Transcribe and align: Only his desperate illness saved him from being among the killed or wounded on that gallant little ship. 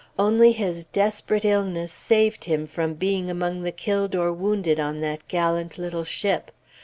Only 0.17 0.51
his 0.51 0.83
desperate 0.85 1.45
illness 1.45 1.91
saved 1.91 2.45
him 2.45 2.65
from 2.65 2.95
being 2.95 3.29
among 3.29 3.61
the 3.61 3.71
killed 3.71 4.15
or 4.15 4.33
wounded 4.33 4.79
on 4.79 4.99
that 5.01 5.27
gallant 5.27 5.77
little 5.77 6.05
ship. 6.05 6.49